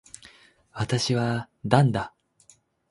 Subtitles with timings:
[0.73, 2.15] 私は男だ。